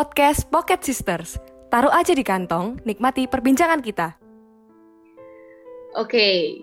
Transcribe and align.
podcast 0.00 0.48
Pocket 0.48 0.80
Sisters. 0.80 1.36
Taruh 1.68 1.92
aja 1.92 2.16
di 2.16 2.24
kantong, 2.24 2.80
nikmati 2.88 3.28
perbincangan 3.28 3.84
kita. 3.84 4.16
Oke, 5.92 6.56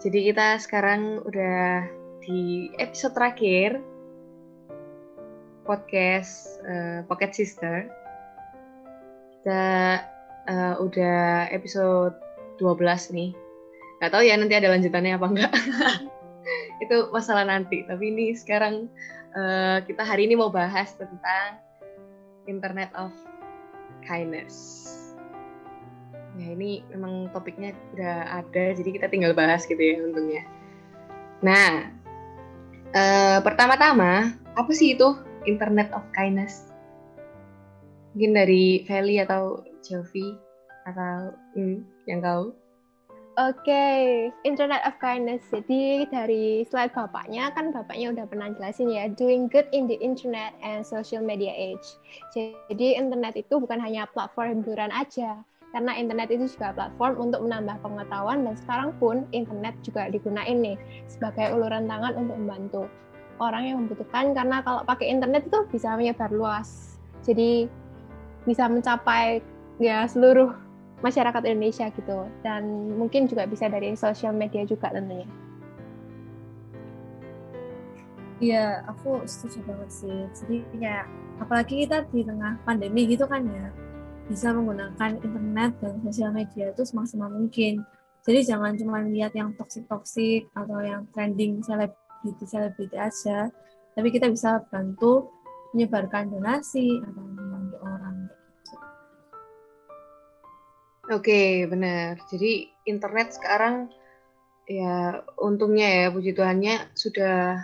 jadi 0.00 0.32
kita 0.32 0.56
sekarang 0.64 1.20
udah 1.28 1.84
di 2.24 2.72
episode 2.80 3.12
terakhir 3.12 3.84
podcast 5.68 6.56
uh, 6.64 7.04
Pocket 7.04 7.36
Sister. 7.36 7.84
Kita 9.36 9.64
uh, 10.48 10.80
udah 10.80 11.52
episode 11.52 12.16
12 12.64 12.80
nih. 13.12 13.36
Gak 14.00 14.08
tahu 14.16 14.24
ya 14.24 14.40
nanti 14.40 14.56
ada 14.56 14.72
lanjutannya 14.72 15.20
apa 15.20 15.26
enggak. 15.28 15.52
Itu 16.88 17.12
masalah 17.12 17.44
nanti. 17.44 17.84
Tapi 17.84 18.08
ini 18.08 18.32
sekarang 18.32 18.88
uh, 19.36 19.84
kita 19.84 20.00
hari 20.00 20.32
ini 20.32 20.32
mau 20.32 20.48
bahas 20.48 20.96
tentang 20.96 21.60
Internet 22.48 22.92
of 22.96 23.12
Kindness. 24.04 24.86
Ya 26.38 26.54
ini 26.54 26.86
memang 26.94 27.28
topiknya 27.34 27.74
udah 27.96 28.44
ada, 28.44 28.64
jadi 28.72 28.90
kita 28.96 29.06
tinggal 29.10 29.34
bahas 29.34 29.66
gitu 29.66 29.80
ya 29.80 30.00
untungnya. 30.00 30.46
Nah, 31.42 31.90
uh, 32.94 33.38
pertama-tama 33.42 34.36
apa 34.56 34.72
sih 34.72 34.94
itu 34.96 35.16
Internet 35.44 35.90
of 35.96 36.04
Kindness? 36.16 36.70
Mungkin 38.14 38.32
dari 38.36 38.84
Feli 38.84 39.20
atau 39.20 39.64
Jovi 39.84 40.36
atau 40.86 41.34
hmm, 41.56 41.84
yang 42.08 42.20
tahu? 42.22 42.59
Oke, 43.38 43.62
okay. 43.62 43.98
Internet 44.42 44.82
of 44.82 44.98
Kindness. 44.98 45.46
Jadi 45.54 46.02
dari 46.10 46.66
slide 46.66 46.90
bapaknya 46.90 47.54
kan 47.54 47.70
bapaknya 47.70 48.10
udah 48.10 48.26
pernah 48.26 48.50
jelasin 48.50 48.90
ya, 48.90 49.06
doing 49.06 49.46
good 49.46 49.70
in 49.70 49.86
the 49.86 49.94
internet 50.02 50.50
and 50.66 50.82
social 50.82 51.22
media 51.22 51.54
age. 51.54 51.94
Jadi 52.34 52.98
internet 52.98 53.38
itu 53.38 53.62
bukan 53.62 53.78
hanya 53.78 54.10
platform 54.10 54.60
hiburan 54.66 54.90
aja, 54.90 55.46
karena 55.70 55.94
internet 55.94 56.28
itu 56.34 56.50
juga 56.58 56.74
platform 56.74 57.30
untuk 57.30 57.40
menambah 57.46 57.78
pengetahuan 57.78 58.42
dan 58.42 58.54
sekarang 58.58 58.90
pun 58.98 59.22
internet 59.30 59.78
juga 59.86 60.10
digunain 60.10 60.58
nih 60.58 60.76
sebagai 61.06 61.54
uluran 61.54 61.86
tangan 61.86 62.18
untuk 62.18 62.34
membantu 62.34 62.82
orang 63.38 63.62
yang 63.62 63.76
membutuhkan 63.86 64.34
karena 64.34 64.58
kalau 64.66 64.82
pakai 64.82 65.06
internet 65.06 65.46
itu 65.46 65.62
bisa 65.70 65.94
menyebar 65.94 66.34
luas. 66.34 66.98
Jadi 67.22 67.70
bisa 68.42 68.66
mencapai 68.66 69.38
ya 69.78 70.04
seluruh 70.10 70.50
masyarakat 71.00 71.42
Indonesia 71.48 71.88
gitu 71.92 72.28
dan 72.44 72.92
mungkin 72.96 73.24
juga 73.28 73.48
bisa 73.48 73.68
dari 73.68 73.96
sosial 73.96 74.36
media 74.36 74.64
juga 74.68 74.92
tentunya. 74.92 75.28
Iya, 78.40 78.88
aku 78.88 79.20
setuju 79.28 79.60
banget 79.68 79.90
sih. 79.92 80.18
Jadi 80.32 80.56
kayak 80.80 81.04
apalagi 81.44 81.84
kita 81.84 82.08
di 82.08 82.24
tengah 82.24 82.56
pandemi 82.64 83.04
gitu 83.04 83.28
kan 83.28 83.44
ya, 83.44 83.68
bisa 84.32 84.48
menggunakan 84.56 85.20
internet 85.20 85.76
dan 85.84 86.00
sosial 86.08 86.32
media 86.32 86.72
itu 86.72 86.82
semaksimal 86.88 87.28
mungkin. 87.28 87.84
Jadi 88.24 88.40
jangan 88.48 88.76
cuma 88.80 89.04
lihat 89.04 89.36
yang 89.36 89.52
toksik-toksik 89.60 90.48
atau 90.56 90.80
yang 90.80 91.04
trending 91.12 91.60
selebriti-selebriti 91.60 92.96
aja, 92.96 93.52
tapi 93.92 94.08
kita 94.08 94.32
bisa 94.32 94.64
bantu 94.72 95.28
menyebarkan 95.76 96.32
donasi 96.32 96.96
atau 97.04 97.24
Oke, 101.10 101.66
benar. 101.66 102.22
Jadi 102.30 102.70
internet 102.86 103.34
sekarang 103.34 103.90
ya 104.70 105.26
untungnya 105.42 106.06
ya 106.06 106.06
puji 106.14 106.30
Tuhannya 106.38 106.94
sudah 106.94 107.58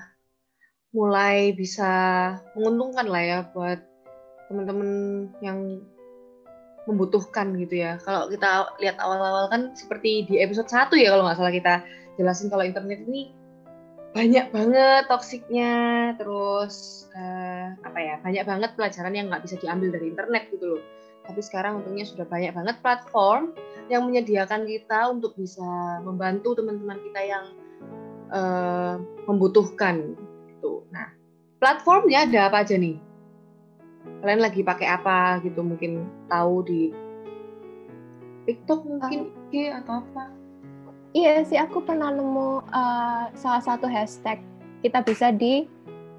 mulai 0.90 1.54
bisa 1.54 1.86
menguntungkan 2.58 3.06
lah 3.06 3.22
ya 3.22 3.38
buat 3.54 3.78
teman-teman 4.50 4.90
yang 5.38 5.78
membutuhkan 6.90 7.54
gitu 7.54 7.86
ya. 7.86 8.02
Kalau 8.02 8.26
kita 8.26 8.74
lihat 8.82 8.98
awal-awal 8.98 9.46
kan 9.46 9.78
seperti 9.78 10.26
di 10.26 10.42
episode 10.42 10.66
1 10.66 10.90
ya 10.98 11.14
kalau 11.14 11.30
nggak 11.30 11.38
salah 11.38 11.54
kita 11.54 11.74
jelasin 12.18 12.50
kalau 12.50 12.66
internet 12.66 13.06
ini 13.06 13.30
banyak 14.10 14.50
banget 14.50 15.06
toksiknya, 15.06 15.74
terus 16.18 17.06
uh, 17.14 17.78
apa 17.84 17.98
ya 18.02 18.14
banyak 18.26 18.42
banget 18.42 18.70
pelajaran 18.74 19.14
yang 19.14 19.30
nggak 19.30 19.46
bisa 19.46 19.54
diambil 19.62 19.94
dari 19.94 20.10
internet 20.10 20.50
gitu 20.50 20.66
loh 20.66 20.82
tapi 21.26 21.42
sekarang 21.42 21.82
untungnya 21.82 22.06
sudah 22.06 22.24
banyak 22.24 22.54
banget 22.54 22.76
platform 22.80 23.52
yang 23.90 24.06
menyediakan 24.06 24.66
kita 24.66 25.10
untuk 25.10 25.34
bisa 25.34 26.00
membantu 26.02 26.58
teman-teman 26.58 26.98
kita 27.02 27.20
yang 27.22 27.44
uh, 28.30 28.98
membutuhkan 29.26 30.14
gitu. 30.50 30.86
Nah, 30.90 31.10
platformnya 31.58 32.26
ada 32.26 32.50
apa 32.50 32.62
aja 32.62 32.74
nih? 32.78 32.98
Kalian 34.22 34.42
lagi 34.42 34.62
pakai 34.62 34.86
apa 34.90 35.42
gitu? 35.42 35.62
Mungkin 35.62 36.06
tahu 36.30 36.66
di 36.66 36.82
TikTok 38.46 38.86
mungkin 38.86 39.34
IG 39.50 39.74
atau 39.82 40.02
apa? 40.02 40.30
Iya 41.16 41.42
sih, 41.48 41.58
aku 41.58 41.82
pernah 41.82 42.12
nemu 42.12 42.66
uh, 42.70 43.24
salah 43.34 43.62
satu 43.62 43.88
hashtag 43.88 44.42
kita 44.84 45.02
bisa 45.02 45.32
di 45.32 45.66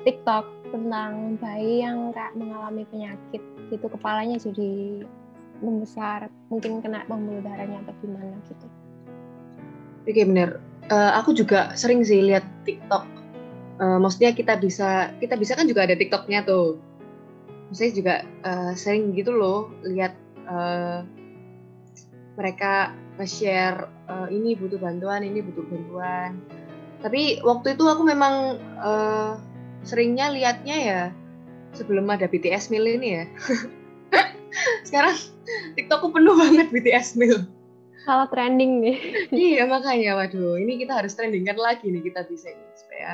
TikTok 0.04 0.57
tentang 0.70 1.40
bayi 1.40 1.84
yang 1.84 2.12
kayak 2.12 2.34
mengalami 2.36 2.84
penyakit 2.88 3.44
gitu 3.72 3.86
kepalanya 3.88 4.38
jadi 4.40 5.04
membesar 5.64 6.30
mungkin 6.54 6.80
kena 6.86 7.04
pembuluh 7.10 7.42
darahnya 7.42 7.82
atau 7.86 7.94
gimana 8.00 8.38
gitu. 8.46 8.68
Oke 10.08 10.24
benar 10.24 10.62
uh, 10.92 11.12
aku 11.20 11.36
juga 11.36 11.76
sering 11.76 12.04
sih 12.04 12.24
lihat 12.24 12.44
TikTok. 12.64 13.06
Uh, 13.78 14.02
maksudnya 14.02 14.34
kita 14.34 14.58
bisa 14.58 15.14
kita 15.22 15.38
bisa 15.38 15.54
kan 15.54 15.70
juga 15.70 15.86
ada 15.86 15.96
TikToknya 15.96 16.48
tuh. 16.48 16.82
Saya 17.76 17.92
juga 17.92 18.24
uh, 18.48 18.72
sering 18.74 19.12
gitu 19.12 19.36
loh 19.36 19.68
lihat 19.84 20.16
uh, 20.48 21.04
mereka 22.40 22.96
nge-share 23.20 23.90
uh, 24.08 24.28
ini 24.30 24.56
butuh 24.56 24.80
bantuan 24.80 25.26
ini 25.26 25.44
butuh 25.44 25.66
bantuan. 25.68 26.40
Tapi 26.98 27.44
waktu 27.46 27.78
itu 27.78 27.84
aku 27.86 28.02
memang 28.08 28.58
uh, 28.82 29.38
seringnya 29.88 30.28
liatnya 30.36 30.78
ya 30.78 31.02
sebelum 31.72 32.12
ada 32.12 32.28
BTS 32.28 32.68
Mil 32.68 32.84
ini 32.84 33.24
ya. 33.24 33.26
Sekarang 34.88 35.16
TikTokku 35.80 36.12
penuh 36.12 36.36
banget 36.36 36.68
BTS 36.74 37.16
Mil. 37.16 37.48
Salah 38.04 38.28
trending 38.28 38.84
nih. 38.84 38.98
iya 39.32 39.64
makanya, 39.64 40.20
waduh, 40.20 40.60
ini 40.60 40.80
kita 40.84 41.00
harus 41.00 41.16
trendingkan 41.16 41.56
lagi 41.56 41.88
nih 41.88 42.04
kita 42.04 42.28
bisa 42.28 42.52
ini 42.52 42.68
supaya 42.76 43.12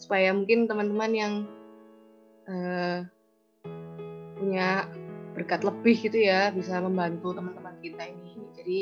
supaya 0.00 0.28
mungkin 0.32 0.64
teman-teman 0.64 1.12
yang 1.12 1.32
uh, 2.48 3.04
punya 4.40 4.88
berkat 5.36 5.60
lebih 5.64 5.96
gitu 6.08 6.18
ya 6.20 6.52
bisa 6.52 6.80
membantu 6.80 7.32
teman-teman 7.36 7.76
kita 7.80 8.04
ini. 8.08 8.32
Jadi 8.56 8.78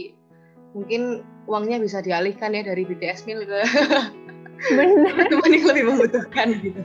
mungkin 0.75 1.27
uangnya 1.51 1.83
bisa 1.83 2.03
dialihkan 2.03 2.55
ya 2.55 2.63
dari 2.67 2.87
BTS 2.87 3.27
Mil 3.27 3.43
ke 3.47 3.61
teman-teman 4.75 5.51
yang 5.55 5.67
lebih 5.71 5.85
membutuhkan 5.87 6.55
gitu 6.63 6.83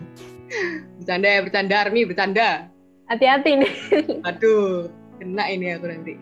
bercanda 1.00 1.28
ya 1.28 1.40
bercanda 1.42 1.76
Armi 1.82 2.02
bercanda. 2.06 2.50
Hati-hati 3.10 3.52
nih. 3.60 3.74
Aduh 4.30 4.90
kena 5.20 5.46
ini 5.50 5.74
aku 5.76 5.86
nanti. 5.90 6.14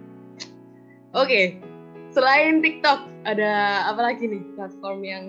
Oke 1.12 1.28
okay. 1.28 1.46
selain 2.16 2.64
TikTok 2.64 3.08
ada 3.28 3.86
apa 3.92 4.02
lagi 4.12 4.28
nih? 4.28 4.44
Platform 4.56 5.00
yang 5.04 5.26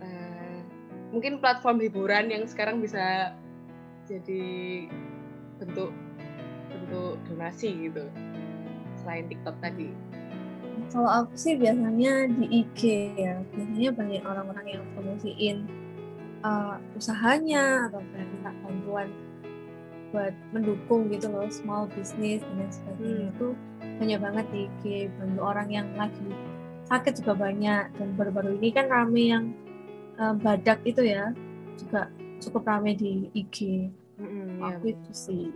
uh, 0.00 0.58
mungkin 1.10 1.40
platform 1.40 1.80
hiburan 1.80 2.28
yang 2.28 2.44
sekarang 2.46 2.80
bisa 2.82 3.34
jadi 4.06 4.44
bentuk 5.62 5.94
bentuk 6.72 7.16
donasi 7.30 7.90
gitu 7.90 8.04
selain 9.02 9.26
TikTok 9.26 9.56
tadi. 9.62 9.90
Kalau 10.92 11.08
aku 11.08 11.34
sih 11.36 11.56
biasanya 11.56 12.28
di 12.28 12.64
IG 12.64 12.80
ya. 13.16 13.40
Biasanya 13.52 13.90
banyak 13.96 14.22
orang-orang 14.24 14.66
yang 14.78 14.84
promosiin 14.92 15.64
uh, 16.42 16.76
usahanya 16.98 17.88
atau 17.90 18.02
minta 18.14 18.50
bantuan 18.62 19.08
buat 20.12 20.34
mendukung 20.52 21.08
gitu 21.08 21.32
loh 21.32 21.48
small 21.48 21.88
business 21.96 22.44
dan 22.44 22.68
sebagainya. 22.68 23.26
Hmm. 23.26 23.32
itu 23.32 23.46
banyak 23.96 24.18
banget 24.20 24.46
di 24.52 24.58
IG 24.68 24.82
bantu 25.16 25.40
orang 25.40 25.68
yang 25.72 25.88
lagi 25.96 26.28
sakit 26.86 27.24
juga 27.24 27.32
banyak. 27.48 27.84
Dan 27.96 28.08
baru-baru 28.20 28.60
ini 28.60 28.68
kan 28.76 28.92
rame 28.92 29.22
yang 29.32 29.44
uh, 30.20 30.36
badak 30.36 30.84
itu 30.84 31.00
ya 31.00 31.32
juga 31.80 32.12
cukup 32.44 32.68
rame 32.68 32.92
di 32.92 33.32
IG 33.32 33.88
hmm, 34.20 34.60
aku 34.60 34.92
ya. 34.92 34.94
itu 34.94 35.12
sih. 35.16 35.46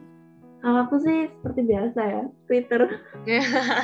Kalau 0.65 0.89
aku 0.89 0.99
sih 1.05 1.29
seperti 1.29 1.61
biasa 1.69 2.01
ya 2.01 2.25
Twitter. 2.49 2.81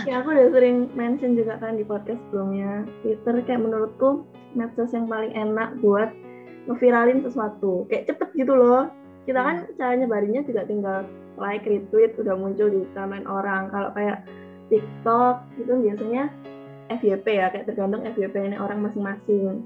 Ya 0.08 0.22
aku 0.22 0.34
udah 0.34 0.48
sering 0.54 0.88
mention 0.96 1.36
juga 1.36 1.60
kan 1.60 1.76
di 1.76 1.84
podcast 1.84 2.18
sebelumnya. 2.30 2.88
Twitter 3.04 3.44
kayak 3.44 3.60
menurutku 3.60 4.24
medsos 4.56 4.94
yang 4.96 5.06
paling 5.06 5.34
enak 5.36 5.76
buat 5.84 6.10
ngeviralin 6.68 7.24
sesuatu. 7.24 7.86
Kayak 7.90 8.14
cepet 8.14 8.28
gitu 8.44 8.54
loh. 8.54 8.90
Kita 9.26 9.40
kan 9.40 9.56
hmm. 9.66 9.74
cara 9.78 9.92
nyebarinnya 9.98 10.42
juga 10.46 10.66
tinggal 10.66 11.06
like 11.38 11.64
retweet 11.66 12.14
udah 12.18 12.34
muncul 12.36 12.68
di 12.68 12.82
timeline 12.92 13.26
orang. 13.26 13.70
Kalau 13.70 13.90
kayak 13.94 14.26
TikTok 14.68 15.36
itu 15.60 15.72
biasanya 15.72 16.32
FYP 16.92 17.26
ya 17.28 17.46
kayak 17.52 17.66
tergantung 17.68 18.04
FYP 18.04 18.34
ini 18.52 18.56
orang 18.58 18.84
masing-masing. 18.84 19.64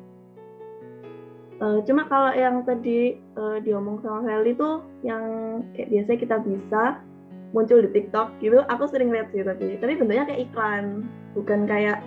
Uh, 1.56 1.80
cuma 1.88 2.04
kalau 2.04 2.36
yang 2.36 2.60
tadi 2.68 3.16
uh, 3.40 3.56
diomong 3.64 3.96
sama 4.04 4.20
Feli 4.28 4.52
tuh 4.60 4.84
yang 5.00 5.24
kayak 5.72 5.88
biasa 5.88 6.10
kita 6.20 6.36
bisa 6.44 7.00
muncul 7.56 7.80
di 7.80 7.88
TikTok 7.96 8.36
gitu 8.44 8.60
aku 8.68 8.84
sering 8.84 9.08
lihat 9.08 9.32
sih 9.32 9.40
tapi 9.40 9.80
tapi 9.80 9.96
bentuknya 9.96 10.28
kayak 10.28 10.52
iklan 10.52 11.08
bukan 11.32 11.64
kayak 11.64 12.04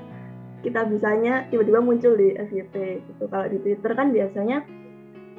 kita 0.60 0.86
bisanya 0.86 1.48
tiba-tiba 1.50 1.80
muncul 1.80 2.14
di 2.20 2.36
FYP 2.36 3.00
gitu. 3.00 3.24
Kalau 3.32 3.48
di 3.48 3.58
Twitter 3.64 3.92
kan 3.96 4.12
biasanya 4.12 4.62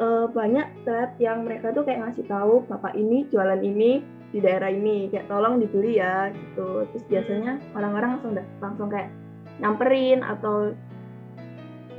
uh, 0.00 0.26
banyak 0.32 0.66
thread 0.82 1.12
yang 1.20 1.44
mereka 1.44 1.70
tuh 1.70 1.84
kayak 1.84 2.08
ngasih 2.08 2.24
tahu 2.26 2.64
bapak 2.66 2.96
ini 2.96 3.28
jualan 3.28 3.60
ini 3.60 4.00
di 4.30 4.38
daerah 4.38 4.70
ini 4.70 5.10
kayak 5.12 5.28
tolong 5.28 5.60
dibeli 5.60 6.00
ya 6.00 6.32
gitu. 6.32 6.88
Terus 6.90 7.04
biasanya 7.06 7.60
orang-orang 7.76 8.10
langsung 8.18 8.32
langsung 8.58 8.88
kayak 8.88 9.12
nyamperin 9.60 10.24
atau 10.24 10.72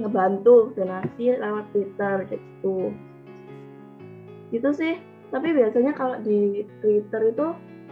ngebantu 0.02 0.74
donasi 0.74 1.38
lewat 1.38 1.66
Twitter 1.76 2.16
gitu. 2.32 2.96
Gitu 4.50 4.70
sih. 4.74 4.96
Tapi 5.32 5.48
biasanya 5.56 5.96
kalau 5.96 6.20
di 6.20 6.68
Twitter 6.84 7.32
itu 7.32 7.48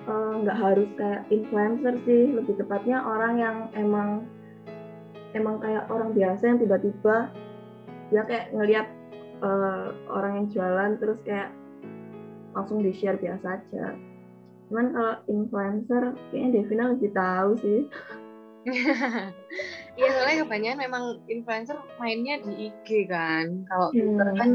eh, 0.07 0.33
nggak 0.44 0.57
uh, 0.57 0.62
harus 0.63 0.89
kayak 0.95 1.27
influencer 1.31 1.95
sih. 2.07 2.31
Lebih 2.31 2.59
tepatnya 2.63 3.03
orang 3.03 3.33
yang 3.39 3.57
emang 3.75 4.23
emang 5.35 5.62
kayak 5.62 5.85
orang 5.91 6.15
biasa 6.15 6.55
yang 6.55 6.59
tiba-tiba 6.63 7.29
dia 8.09 8.25
kayak 8.25 8.50
ngelihat 8.57 8.88
uh, 9.41 9.95
orang 10.12 10.44
yang 10.44 10.47
jualan 10.51 10.91
terus 11.00 11.19
kayak 11.24 11.51
langsung 12.56 12.81
di 12.81 12.91
share 12.95 13.19
biasa 13.19 13.62
aja 13.62 13.86
cuman 14.69 14.94
kalau 14.94 15.15
influencer 15.25 16.03
kayaknya 16.30 16.50
Devina 16.62 16.86
lebih 16.94 17.12
tahu 17.13 17.51
sih 17.57 17.81
Iya 20.00 20.09
soalnya 20.15 20.38
kebanyakan 20.47 20.80
memang 20.80 21.03
influencer 21.27 21.75
mainnya 22.00 22.39
di 22.39 22.71
IG 22.71 23.12
kan. 23.12 23.68
Kalau 23.68 23.91
Twitter 23.91 24.30
hmm. 24.31 24.39
kan 24.39 24.50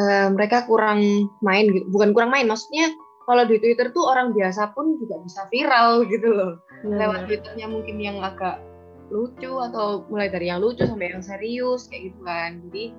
uh, 0.00 0.28
mereka 0.32 0.64
kurang 0.64 1.28
main 1.44 1.68
gitu. 1.68 1.84
Bukan 1.92 2.16
kurang 2.16 2.32
main, 2.32 2.48
maksudnya 2.48 2.88
kalau 3.28 3.44
di 3.44 3.60
Twitter 3.60 3.92
tuh 3.92 4.08
orang 4.08 4.32
biasa 4.32 4.72
pun 4.72 4.96
juga 4.96 5.20
bisa 5.20 5.44
viral 5.52 6.08
gitu 6.08 6.32
loh. 6.32 6.56
Hmm. 6.80 6.96
Lewat 6.96 7.28
Twitternya 7.28 7.68
mungkin 7.68 8.00
yang 8.00 8.16
agak 8.24 8.64
lucu 9.12 9.52
atau 9.60 10.08
mulai 10.08 10.32
dari 10.32 10.48
yang 10.48 10.64
lucu 10.64 10.88
sampai 10.88 11.12
yang 11.12 11.20
serius 11.20 11.84
kayak 11.92 12.14
gitu 12.14 12.20
kan. 12.24 12.64
Jadi 12.70 12.96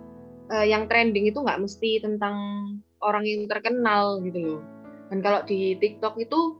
uh, 0.51 0.65
yang 0.67 0.85
trending 0.91 1.31
itu 1.31 1.39
nggak 1.39 1.63
mesti 1.63 2.03
tentang 2.03 2.35
orang 2.99 3.23
yang 3.23 3.47
terkenal 3.47 4.19
gitu 4.21 4.39
loh. 4.39 4.61
Dan 5.09 5.23
kalau 5.23 5.41
di 5.47 5.75
TikTok 5.79 6.19
itu 6.19 6.59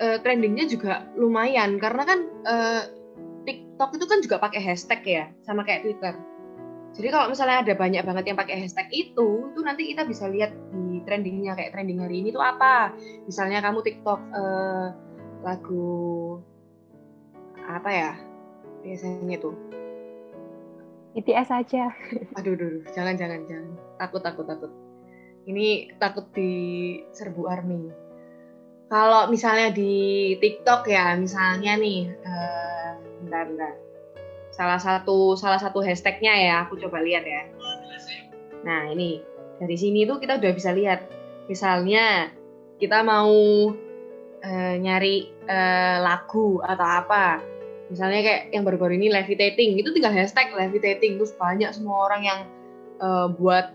uh, 0.00 0.18
trendingnya 0.24 0.66
juga 0.66 1.06
lumayan 1.14 1.76
karena 1.76 2.02
kan 2.08 2.20
uh, 2.48 2.82
TikTok 3.44 3.96
itu 3.96 4.04
kan 4.08 4.18
juga 4.24 4.36
pakai 4.40 4.60
hashtag 4.60 5.00
ya 5.04 5.24
sama 5.44 5.64
kayak 5.64 5.84
Twitter. 5.84 6.16
Jadi 6.90 7.08
kalau 7.14 7.30
misalnya 7.30 7.62
ada 7.62 7.74
banyak 7.78 8.02
banget 8.02 8.24
yang 8.34 8.38
pakai 8.38 8.66
hashtag 8.66 8.90
itu, 8.90 9.46
itu 9.54 9.60
nanti 9.62 9.94
kita 9.94 10.02
bisa 10.02 10.26
lihat 10.26 10.50
di 10.74 10.98
trendingnya 11.06 11.54
kayak 11.54 11.70
trending 11.70 12.02
hari 12.02 12.18
ini 12.18 12.34
tuh 12.34 12.42
apa. 12.42 12.90
Misalnya 13.30 13.62
kamu 13.62 13.78
TikTok 13.86 14.20
uh, 14.34 14.86
lagu 15.46 16.42
apa 17.70 17.90
ya 17.94 18.10
biasanya 18.82 19.38
tuh 19.38 19.54
BTS 21.10 21.48
aja. 21.50 21.90
Aduh, 22.38 22.54
aduh, 22.54 22.86
jangan, 22.94 23.18
jangan, 23.18 23.42
jangan. 23.50 23.74
Takut, 23.98 24.22
takut, 24.22 24.46
takut. 24.46 24.70
Ini 25.48 25.98
takut 25.98 26.30
di 26.30 26.52
serbu 27.10 27.50
army. 27.50 27.90
Kalau 28.90 29.30
misalnya 29.30 29.70
di 29.70 30.34
TikTok 30.42 30.90
ya 30.90 31.14
misalnya 31.14 31.78
nih 31.78 32.10
uh, 32.26 32.90
bentar 33.22 33.46
bentar. 33.46 33.74
Salah 34.50 34.82
satu 34.82 35.38
salah 35.38 35.62
satu 35.62 35.78
hashtagnya 35.78 36.34
ya 36.34 36.54
aku 36.66 36.78
coba 36.78 36.98
lihat 37.02 37.22
ya. 37.22 37.46
Nah 38.66 38.90
ini. 38.90 39.22
Dari 39.60 39.76
sini 39.76 40.08
tuh 40.08 40.16
kita 40.18 40.40
udah 40.40 40.52
bisa 40.56 40.72
lihat. 40.72 41.06
Misalnya 41.46 42.32
kita 42.80 43.04
mau 43.04 43.30
uh, 44.40 44.74
nyari 44.80 45.28
uh, 45.46 45.96
lagu 46.00 46.58
atau 46.64 46.86
apa 46.86 47.44
misalnya 47.90 48.22
kayak 48.22 48.42
yang 48.54 48.62
baru-baru 48.62 48.94
ini 48.96 49.10
levitating 49.10 49.76
itu 49.76 49.90
tinggal 49.90 50.14
hashtag 50.14 50.54
levitating 50.54 51.18
terus 51.18 51.34
banyak 51.34 51.74
semua 51.74 52.06
orang 52.06 52.22
yang 52.22 52.40
uh, 53.02 53.26
buat 53.26 53.74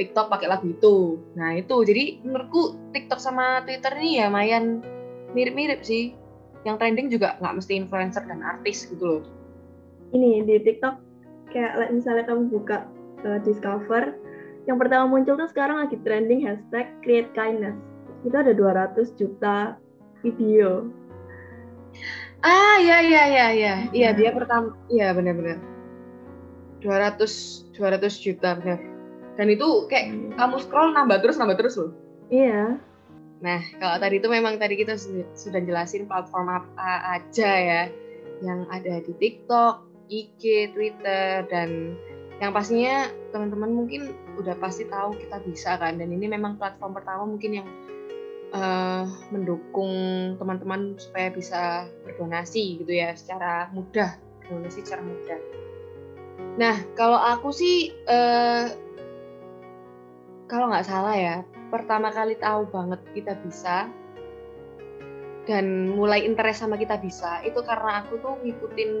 TikTok 0.00 0.32
pakai 0.32 0.48
lagu 0.48 0.72
itu. 0.72 1.20
Nah 1.36 1.58
itu 1.58 1.74
jadi 1.84 2.22
menurutku 2.24 2.78
TikTok 2.96 3.20
sama 3.20 3.60
Twitter 3.66 3.92
ini 4.00 4.22
ya 4.22 4.32
lumayan 4.32 4.80
mirip-mirip 5.36 5.84
sih. 5.84 6.16
Yang 6.62 6.76
trending 6.78 7.08
juga 7.10 7.34
nggak 7.42 7.54
mesti 7.58 7.72
influencer 7.74 8.22
dan 8.24 8.40
artis 8.40 8.86
gitu 8.86 9.02
loh. 9.02 9.22
Ini 10.14 10.46
di 10.46 10.62
TikTok 10.62 10.94
kayak 11.50 11.90
misalnya 11.90 12.24
kamu 12.24 12.48
buka 12.48 12.86
uh, 13.26 13.42
Discover, 13.42 14.16
yang 14.70 14.78
pertama 14.78 15.10
muncul 15.10 15.34
tuh 15.34 15.50
sekarang 15.50 15.82
lagi 15.82 15.98
trending 16.06 16.46
hashtag 16.46 16.86
create 17.02 17.28
kindness. 17.34 17.74
Itu 18.22 18.38
ada 18.38 18.54
200 18.54 19.18
juta 19.18 19.76
video. 20.22 20.86
Ah 22.42 22.76
ya 22.82 22.98
ya 23.02 23.22
ya 23.30 23.46
ya. 23.54 23.74
Iya 23.94 24.10
dia 24.18 24.30
pertama. 24.34 24.74
Iya 24.90 25.14
benar-benar. 25.14 25.72
200 26.82 27.78
200 27.78 28.24
juta 28.26 28.58
benar 28.58 28.78
dan 29.38 29.46
itu 29.48 29.88
kayak 29.88 30.12
hmm. 30.12 30.34
kamu 30.36 30.56
scroll 30.60 30.92
nambah 30.92 31.22
terus 31.22 31.38
nambah 31.38 31.56
terus 31.56 31.78
loh 31.78 31.94
iya 32.28 32.76
nah 33.42 33.58
kalau 33.78 33.96
tadi 33.98 34.22
itu 34.22 34.28
memang 34.30 34.58
tadi 34.58 34.74
kita 34.78 34.98
sudah 35.34 35.62
jelasin 35.62 36.06
platform 36.06 36.50
apa 36.50 37.18
aja 37.18 37.50
ya 37.50 37.82
yang 38.42 38.66
ada 38.74 38.98
di 39.06 39.14
TikTok, 39.22 39.86
IG, 40.10 40.74
Twitter 40.74 41.46
dan 41.46 41.94
yang 42.42 42.50
pastinya 42.50 43.06
teman-teman 43.30 43.70
mungkin 43.70 44.18
udah 44.34 44.58
pasti 44.58 44.82
tahu 44.90 45.14
kita 45.14 45.38
bisa 45.46 45.78
kan 45.78 45.94
dan 46.02 46.10
ini 46.10 46.26
memang 46.26 46.58
platform 46.58 46.90
pertama 46.98 47.22
mungkin 47.22 47.62
yang 47.62 47.68
uh, 48.52 49.04
mendukung 49.32 49.92
teman-teman 50.36 50.96
supaya 51.00 51.32
bisa 51.32 51.88
berdonasi 52.04 52.84
gitu 52.84 52.92
ya 52.92 53.16
secara 53.16 53.72
mudah 53.72 54.16
berdonasi 54.44 54.84
secara 54.84 55.02
mudah. 55.02 55.40
Nah 56.60 56.76
kalau 56.94 57.18
aku 57.18 57.48
sih 57.50 57.90
uh, 58.06 58.72
kalau 60.46 60.68
nggak 60.68 60.84
salah 60.84 61.16
ya 61.16 61.36
pertama 61.72 62.12
kali 62.12 62.36
tahu 62.36 62.68
banget 62.68 63.00
kita 63.16 63.32
bisa 63.40 63.88
dan 65.48 65.90
mulai 65.96 66.22
interest 66.22 66.62
sama 66.62 66.78
kita 66.78 67.00
bisa 67.00 67.42
itu 67.42 67.58
karena 67.64 68.04
aku 68.04 68.20
tuh 68.20 68.36
ngikutin 68.44 68.92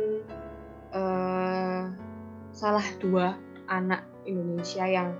uh, 0.96 1.92
salah 2.50 2.86
dua 2.98 3.36
anak 3.70 4.02
Indonesia 4.26 4.88
yang 4.88 5.14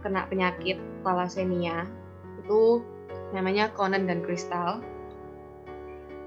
kena 0.00 0.24
penyakit 0.30 0.78
thalassemia 1.04 1.86
itu 2.42 2.80
namanya 3.32 3.72
Conan 3.74 4.04
dan 4.06 4.20
Crystal 4.20 4.84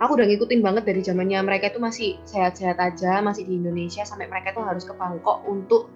aku 0.01 0.19
udah 0.19 0.27
ngikutin 0.27 0.59
banget 0.59 0.83
dari 0.83 1.01
zamannya 1.01 1.39
mereka 1.45 1.71
itu 1.71 1.79
masih 1.79 2.19
sehat-sehat 2.27 2.75
aja 2.81 3.23
masih 3.23 3.47
di 3.47 3.55
Indonesia 3.55 4.03
sampai 4.03 4.27
mereka 4.27 4.51
tuh 4.51 4.67
harus 4.67 4.83
ke 4.83 4.91
Bangkok 4.91 5.47
untuk 5.47 5.93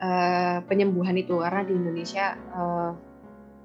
uh, 0.00 0.62
penyembuhan 0.66 1.14
itu 1.18 1.38
karena 1.38 1.62
di 1.66 1.74
Indonesia 1.76 2.34
uh, 2.54 2.92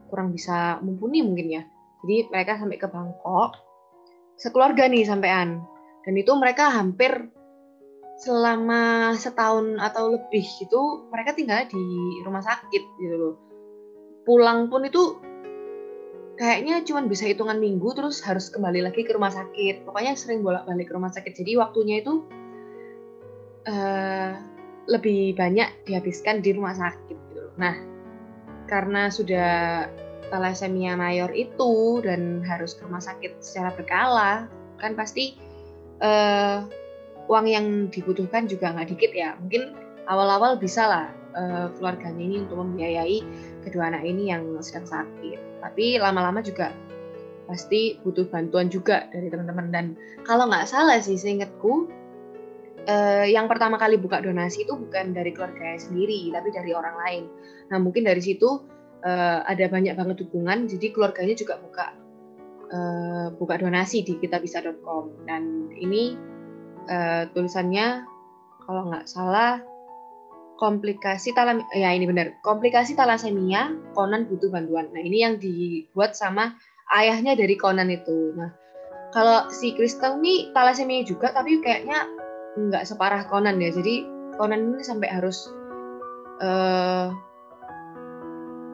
kurang 0.09 0.31
bisa 0.35 0.79
mumpuni 0.83 1.25
mungkin 1.25 1.47
ya. 1.49 1.63
Jadi 2.05 2.29
mereka 2.29 2.61
sampai 2.61 2.77
ke 2.77 2.87
Bangkok 2.87 3.57
sekeluarga 4.37 4.85
nih 4.85 5.07
sampean. 5.07 5.63
Dan 6.05 6.13
itu 6.13 6.31
mereka 6.37 6.69
hampir 6.69 7.33
selama 8.21 9.11
setahun 9.17 9.75
atau 9.81 10.15
lebih 10.15 10.45
gitu 10.61 11.09
mereka 11.11 11.35
tinggal 11.35 11.65
di 11.67 11.83
rumah 12.23 12.45
sakit 12.45 12.83
gitu 13.01 13.15
loh. 13.17 13.35
Pulang 14.23 14.69
pun 14.69 14.85
itu 14.85 15.19
kayaknya 16.35 16.83
cuma 16.83 17.03
bisa 17.07 17.27
hitungan 17.27 17.57
minggu 17.57 17.95
terus 17.95 18.19
harus 18.23 18.51
kembali 18.51 18.83
lagi 18.83 19.07
ke 19.07 19.11
rumah 19.15 19.31
sakit. 19.31 19.87
Pokoknya 19.87 20.13
sering 20.19 20.43
bolak-balik 20.43 20.91
ke 20.91 20.93
rumah 20.93 21.11
sakit. 21.11 21.31
Jadi 21.31 21.55
waktunya 21.55 22.03
itu 22.03 22.23
uh, 23.67 24.31
lebih 24.85 25.33
banyak 25.39 25.87
dihabiskan 25.87 26.43
di 26.43 26.53
rumah 26.53 26.75
sakit 26.75 27.17
gitu. 27.31 27.43
Nah, 27.57 27.75
karena 28.67 29.07
sudah 29.07 29.87
thalassemia 30.29 30.97
mayor 30.99 31.31
itu 31.31 32.03
dan 32.03 32.43
harus 32.43 32.75
ke 32.75 32.83
rumah 32.83 33.01
sakit 33.01 33.39
secara 33.39 33.71
berkala, 33.73 34.51
kan 34.77 34.93
pasti 34.93 35.39
uh, 36.03 36.67
uang 37.31 37.47
yang 37.47 37.65
dibutuhkan 37.89 38.45
juga 38.45 38.75
nggak 38.75 38.89
dikit 38.93 39.11
ya. 39.15 39.39
Mungkin 39.39 39.73
awal-awal 40.05 40.59
bisa 40.59 40.83
lah 40.85 41.07
uh, 41.33 41.67
keluarganya 41.77 42.21
ini 42.21 42.35
untuk 42.43 42.59
membiayai 42.61 43.17
kedua 43.65 43.89
anak 43.89 44.03
ini 44.03 44.29
yang 44.29 44.45
sedang 44.61 44.85
sakit. 44.85 45.44
Tapi 45.65 45.97
lama-lama 45.97 46.45
juga 46.45 46.69
pasti 47.49 47.97
butuh 48.01 48.25
bantuan 48.29 48.69
juga 48.69 49.05
dari 49.13 49.29
teman-teman 49.29 49.69
dan 49.69 49.85
kalau 50.25 50.49
nggak 50.49 50.65
salah 50.65 50.97
sih 50.97 51.13
seingatku 51.13 51.85
uh, 52.89 53.25
yang 53.25 53.45
pertama 53.49 53.77
kali 53.77 53.97
buka 53.97 54.21
donasi 54.21 54.65
itu 54.65 54.73
bukan 54.77 55.13
dari 55.13 55.33
keluarga 55.33 55.77
sendiri, 55.77 56.33
tapi 56.33 56.49
dari 56.53 56.71
orang 56.71 56.95
lain. 57.01 57.23
Nah, 57.73 57.77
mungkin 57.81 58.05
dari 58.05 58.21
situ 58.21 58.65
uh, 59.05 59.39
ada 59.45 59.65
banyak 59.69 59.93
banget 59.97 60.25
dukungan, 60.25 60.69
jadi 60.69 60.93
keluarganya 60.93 61.35
juga 61.35 61.55
buka 61.59 61.85
uh, 62.69 63.27
buka 63.35 63.61
donasi 63.61 64.05
di 64.05 64.17
kitabisa.com. 64.21 65.25
Dan 65.25 65.73
ini 65.73 66.15
uh, 66.89 67.29
tulisannya 67.33 68.05
kalau 68.65 68.89
nggak 68.89 69.05
salah 69.09 69.61
komplikasi 70.55 71.35
talam 71.35 71.63
ya 71.75 71.91
ini 71.91 72.07
benar 72.07 72.39
komplikasi 72.39 72.95
talasemia 72.95 73.75
Conan 73.91 74.27
butuh 74.27 74.49
bantuan. 74.51 74.91
Nah 74.95 75.01
ini 75.03 75.23
yang 75.23 75.35
dibuat 75.39 76.15
sama 76.15 76.55
ayahnya 76.95 77.35
dari 77.35 77.59
Conan 77.59 77.91
itu. 77.91 78.33
Nah 78.35 78.51
kalau 79.15 79.47
si 79.51 79.71
Crystal 79.75 80.19
nih 80.19 80.51
thalassemia 80.51 81.07
juga 81.07 81.31
tapi 81.31 81.63
kayaknya 81.63 82.07
nggak 82.55 82.87
separah 82.87 83.27
Conan 83.27 83.59
ya 83.59 83.71
jadi 83.71 84.07
Conan 84.35 84.75
ini 84.75 84.83
sampai 84.83 85.07
harus 85.11 85.51
uh, 86.43 87.11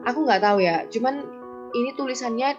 aku 0.02 0.18
nggak 0.26 0.42
tahu 0.42 0.58
ya 0.62 0.86
cuman 0.90 1.22
ini 1.74 1.90
tulisannya 1.94 2.58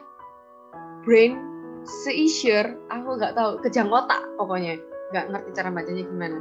brain 1.03 1.36
seizure 1.84 2.80
aku 2.88 3.20
nggak 3.20 3.36
tahu 3.36 3.60
kejang 3.63 3.92
otak 3.92 4.24
pokoknya 4.39 4.80
nggak 5.12 5.25
ngerti 5.32 5.50
cara 5.51 5.70
bacanya 5.72 6.03
gimana 6.08 6.38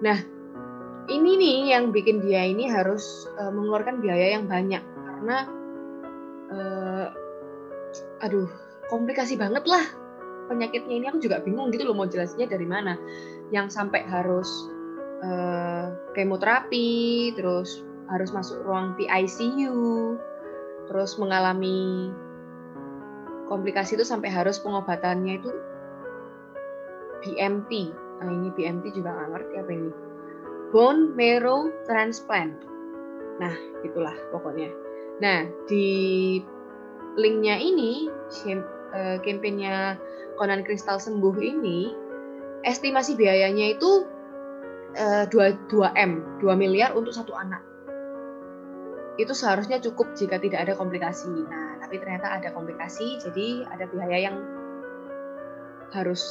nah 0.00 0.18
ini 1.06 1.38
nih 1.38 1.56
yang 1.74 1.94
bikin 1.94 2.22
dia 2.22 2.46
ini 2.46 2.66
harus 2.66 3.30
uh, 3.38 3.50
mengeluarkan 3.50 4.02
biaya 4.02 4.38
yang 4.38 4.50
banyak 4.50 4.82
karena 4.82 5.36
uh, 6.50 7.06
aduh 8.22 8.50
komplikasi 8.90 9.38
banget 9.38 9.66
lah. 9.66 9.84
Penyakitnya 10.46 10.94
ini 10.94 11.06
aku 11.10 11.18
juga 11.18 11.42
bingung 11.42 11.74
gitu 11.74 11.90
loh 11.90 11.98
mau 11.98 12.06
jelasnya 12.06 12.46
dari 12.46 12.66
mana. 12.66 12.94
Yang 13.50 13.74
sampai 13.74 14.06
harus 14.06 14.46
uh, 15.22 15.94
kemoterapi 16.14 17.34
terus 17.34 17.82
harus 18.06 18.30
masuk 18.30 18.62
ruang 18.62 18.94
PICU 18.94 20.14
terus 20.86 21.18
mengalami 21.18 22.14
komplikasi 23.50 23.98
itu 23.98 24.06
sampai 24.06 24.30
harus 24.30 24.62
pengobatannya 24.62 25.42
itu 25.42 25.50
BMT 27.26 27.70
nah 28.22 28.30
ini 28.32 28.48
BMT 28.54 28.96
juga 28.96 29.12
nggak 29.12 29.28
ngerti 29.34 29.54
apa 29.58 29.70
ini 29.74 29.90
bone 30.70 31.14
marrow 31.14 31.70
transplant. 31.86 32.54
Nah 33.38 33.54
itulah 33.86 34.14
pokoknya. 34.32 34.70
Nah 35.22 35.46
di 35.68 36.38
linknya 37.16 37.56
ini 37.60 38.08
kampanyenya 39.24 40.00
Conan 40.36 40.64
Kristal 40.64 41.00
sembuh 41.00 41.36
ini 41.40 41.92
estimasi 42.64 43.16
biayanya 43.16 43.76
itu 43.76 44.04
uh, 44.96 45.24
2, 45.28 45.70
2 45.72 45.96
M 45.96 46.12
2 46.40 46.56
miliar 46.56 46.92
untuk 46.96 47.12
satu 47.12 47.32
anak. 47.36 47.62
Itu 49.16 49.32
seharusnya 49.32 49.80
cukup 49.80 50.12
jika 50.12 50.36
tidak 50.36 50.68
ada 50.68 50.72
komplikasi. 50.76 51.32
Nah 51.32 51.80
tapi 51.80 52.02
ternyata 52.02 52.36
ada 52.36 52.50
komplikasi 52.50 53.22
jadi 53.22 53.62
ada 53.70 53.86
biaya 53.86 54.28
yang 54.28 54.36
harus 55.94 56.22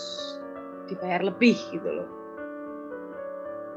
dibayar 0.86 1.24
lebih 1.24 1.56
gitu 1.74 1.90
loh 1.90 2.25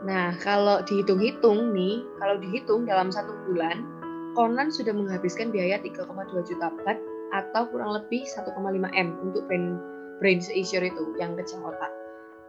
nah 0.07 0.31
kalau 0.39 0.79
dihitung-hitung 0.87 1.75
nih 1.75 2.07
kalau 2.23 2.39
dihitung 2.39 2.87
dalam 2.87 3.11
satu 3.11 3.35
bulan 3.51 3.99
Conan 4.39 4.71
sudah 4.71 4.95
menghabiskan 4.95 5.51
biaya 5.51 5.83
3,2 5.83 6.07
juta 6.47 6.71
bat 6.87 6.95
atau 7.35 7.67
kurang 7.75 7.91
lebih 7.91 8.23
1,5 8.23 8.55
M 8.95 9.09
untuk 9.19 9.43
brain, 9.51 9.75
brain 10.23 10.39
seizure 10.39 10.87
itu 10.87 11.19
yang 11.19 11.35
kecil 11.35 11.59
otak. 11.67 11.91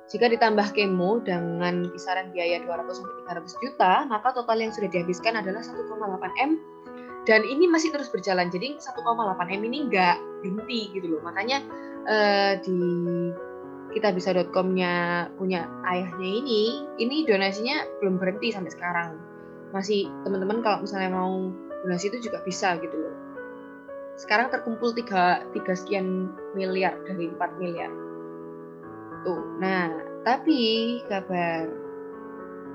Jika 0.10 0.30
ditambah 0.30 0.74
kemo 0.74 1.22
dengan 1.26 1.90
kisaran 1.90 2.30
biaya 2.30 2.62
200 2.62 3.26
300 3.26 3.62
juta, 3.66 4.06
maka 4.06 4.38
total 4.38 4.58
yang 4.62 4.74
sudah 4.74 4.90
dihabiskan 4.90 5.38
adalah 5.38 5.66
1,8 5.66 6.46
M 6.46 6.52
dan 7.30 7.42
ini 7.46 7.66
masih 7.70 7.90
terus 7.94 8.10
berjalan. 8.10 8.50
Jadi 8.54 8.78
1,8 8.78 9.06
M 9.54 9.62
ini 9.66 9.90
nggak 9.90 10.46
berhenti 10.46 10.94
gitu 10.94 11.14
loh. 11.14 11.22
Makanya 11.26 11.62
eh, 12.10 12.54
di 12.62 12.80
kita 13.90 14.14
bisa.com-nya 14.14 15.28
punya 15.36 15.66
ayahnya 15.90 16.30
ini, 16.30 16.86
ini 17.02 17.26
donasinya 17.26 17.86
belum 18.02 18.22
berhenti 18.22 18.54
sampai 18.54 18.72
sekarang. 18.74 19.10
Masih 19.74 20.10
teman-teman 20.26 20.62
kalau 20.62 20.86
misalnya 20.86 21.14
mau 21.14 21.50
donasi 21.86 22.14
itu 22.14 22.30
juga 22.30 22.42
bisa 22.46 22.78
gitu 22.82 22.94
loh 22.94 23.30
sekarang 24.20 24.52
terkumpul 24.52 24.92
tiga, 24.92 25.48
tiga 25.56 25.74
sekian 25.80 26.28
miliar 26.52 26.92
dari 27.08 27.32
4 27.32 27.40
miliar. 27.56 27.92
Tuh, 29.24 29.56
nah 29.64 29.88
tapi 30.28 31.00
kabar 31.08 31.72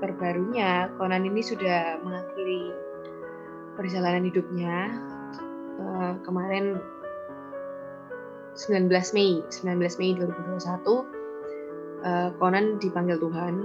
terbarunya 0.01 0.89
Conan 0.97 1.23
ini 1.23 1.45
sudah 1.45 2.01
mengakhiri 2.01 2.73
perjalanan 3.77 4.25
hidupnya 4.25 4.97
uh, 5.77 6.17
kemarin 6.25 6.81
19 8.55 8.87
Mei 9.15 9.43
19 9.51 9.99
Mei 9.99 10.11
2021 10.15 10.63
uh, 12.05 12.29
Conan 12.39 12.79
dipanggil 12.79 13.19
Tuhan. 13.19 13.55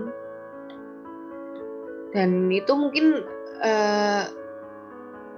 Dan 2.10 2.50
itu 2.50 2.72
mungkin 2.74 3.22
uh, 3.62 4.24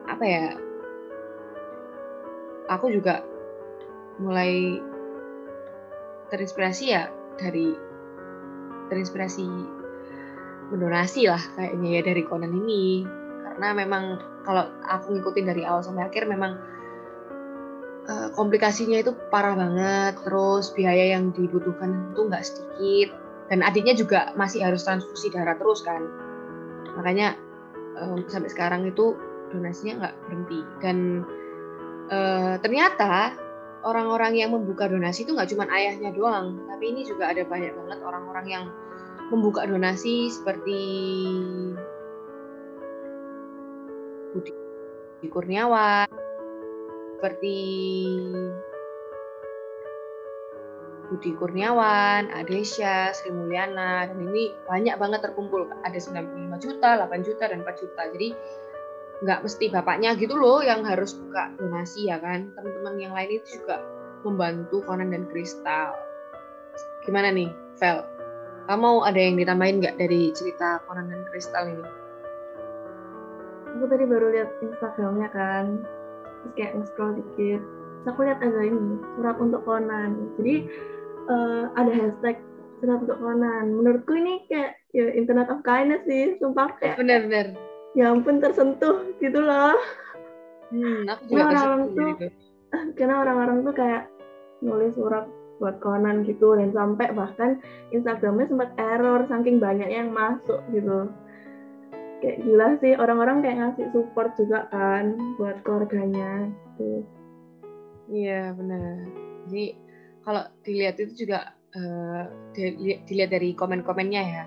apa 0.09 0.25
ya 0.25 0.57
aku 2.73 2.89
juga 2.89 3.21
mulai 4.17 4.81
terinspirasi 6.33 6.85
ya 6.89 7.13
dari 7.37 7.77
terinspirasi 8.89 9.45
mendonasi 10.73 11.29
lah 11.29 11.43
kayaknya 11.61 12.01
ya 12.01 12.03
dari 12.09 12.23
Conan 12.25 12.57
ini. 12.57 13.05
Karena 13.53 13.77
memang 13.77 14.05
kalau 14.49 14.65
aku 14.89 15.13
ngikutin 15.13 15.45
dari 15.45 15.63
awal 15.69 15.85
sampai 15.85 16.09
akhir 16.09 16.25
memang 16.25 16.57
uh, 18.09 18.29
komplikasinya 18.35 19.03
itu 19.03 19.13
parah 19.31 19.55
banget 19.55 20.19
terus 20.25 20.71
biaya 20.75 21.15
yang 21.19 21.31
dibutuhkan 21.35 22.15
itu 22.15 22.21
nggak 22.27 22.45
sedikit 22.47 23.09
dan 23.53 23.61
adiknya 23.61 23.93
juga 23.93 24.33
masih 24.33 24.65
harus 24.65 24.87
transfusi 24.87 25.29
darah 25.29 25.59
terus 25.61 25.85
kan. 25.85 26.01
Makanya 26.97 27.37
um, 28.01 28.25
sampai 28.25 28.49
sekarang 28.49 28.89
itu 28.89 29.13
donasinya 29.53 30.07
nggak 30.07 30.17
berhenti. 30.25 30.61
Dan 30.81 30.97
uh, 32.09 32.57
ternyata 32.65 33.37
orang-orang 33.85 34.39
yang 34.39 34.57
membuka 34.57 34.89
donasi 34.89 35.29
itu 35.29 35.37
nggak 35.37 35.51
cuma 35.53 35.69
ayahnya 35.69 36.15
doang, 36.15 36.65
tapi 36.71 36.97
ini 36.97 37.05
juga 37.05 37.29
ada 37.29 37.45
banyak 37.45 37.77
banget 37.77 37.99
orang-orang 38.01 38.47
yang 38.49 38.65
membuka 39.29 39.69
donasi 39.69 40.33
seperti 40.33 40.81
Budi 44.33 45.29
Kurniawan, 45.29 46.09
seperti 47.23 47.55
Budi 51.07 51.31
Kurniawan, 51.39 52.35
Adesya, 52.35 53.15
Sri 53.15 53.31
Mulyana, 53.31 54.11
dan 54.11 54.19
ini 54.19 54.51
banyak 54.67 54.99
banget 54.99 55.23
terkumpul. 55.23 55.71
Ada 55.87 56.03
95 56.03 56.59
juta, 56.59 56.99
8 56.99 57.23
juta, 57.23 57.45
dan 57.47 57.63
4 57.63 57.79
juta. 57.79 58.03
Jadi 58.11 58.35
nggak 59.23 59.39
mesti 59.47 59.71
bapaknya 59.71 60.19
gitu 60.19 60.35
loh 60.35 60.67
yang 60.67 60.83
harus 60.83 61.15
buka 61.15 61.55
donasi 61.63 62.11
ya 62.11 62.19
kan? 62.19 62.51
Teman-teman 62.59 62.99
yang 62.99 63.15
lain 63.15 63.39
itu 63.39 63.63
juga 63.63 63.79
membantu 64.27 64.83
Conan 64.83 65.15
dan 65.15 65.31
Kristal. 65.31 65.95
Gimana 67.07 67.31
nih 67.31 67.55
Vel? 67.79 68.03
Kamu 68.67 69.07
ada 69.07 69.21
yang 69.23 69.39
ditambahin 69.39 69.79
nggak 69.79 69.95
dari 69.95 70.35
cerita 70.35 70.83
Conan 70.91 71.07
dan 71.07 71.23
Kristal 71.31 71.71
ini? 71.71 71.87
Aku 73.79 73.87
tadi 73.87 74.11
baru 74.11 74.27
lihat 74.35 74.59
Instagramnya 74.59 75.31
kan 75.31 75.87
terus 76.43 76.53
kayak 76.59 76.73
nge-scroll 76.77 77.13
dikit. 77.19 77.61
Terus 77.63 78.09
aku 78.11 78.21
lihat 78.27 78.39
ada 78.43 78.61
ini 78.67 78.99
surat 79.15 79.37
untuk 79.39 79.61
Conan 79.63 80.11
jadi 80.37 80.55
uh, 81.31 81.65
ada 81.79 81.93
hashtag 81.95 82.37
surat 82.83 82.99
untuk 83.07 83.19
Conan 83.23 83.65
menurutku 83.79 84.13
ini 84.19 84.43
kayak 84.51 84.75
ya 84.91 85.07
Internet 85.15 85.49
of 85.55 85.63
Kindness 85.63 86.03
sih. 86.05 86.37
Sumpah 86.43 86.75
kayak 86.83 86.99
bener-bener. 86.99 87.55
Ya 87.95 88.11
ampun 88.11 88.43
tersentuh 88.43 89.15
gitu 89.23 89.39
loh. 89.39 89.79
Hmm, 90.73 91.05
aku 91.07 91.23
juga 91.29 91.53
orang-orang 91.53 91.81
tuh 91.93 92.07
gitu. 92.17 92.27
karena 92.97 93.15
orang-orang 93.21 93.59
tuh 93.63 93.75
kayak 93.77 94.03
nulis 94.65 94.93
surat 94.97 95.29
buat 95.63 95.79
Conan 95.79 96.27
gitu 96.27 96.59
dan 96.59 96.75
sampai 96.75 97.15
bahkan 97.15 97.63
Instagramnya 97.95 98.51
sempat 98.51 98.75
error 98.83 99.23
saking 99.31 99.63
banyak 99.63 99.87
yang 99.95 100.11
masuk 100.11 100.59
gitu 100.75 101.07
kayak 102.23 102.39
gila 102.47 102.69
sih. 102.79 102.95
Orang-orang 102.95 103.43
kayak 103.43 103.59
ngasih 103.59 103.87
support 103.91 104.33
juga 104.39 104.71
kan 104.71 105.19
buat 105.37 105.61
keluarganya 105.67 106.49
gitu. 106.79 107.03
Iya 108.09 108.55
benar. 108.55 109.11
Jadi 109.51 109.67
kalau 110.23 110.43
dilihat 110.63 110.97
itu 111.03 111.27
juga 111.27 111.53
uh, 111.75 112.23
dilihat 112.55 113.31
dari 113.35 113.53
komen-komennya 113.59 114.23
ya. 114.23 114.45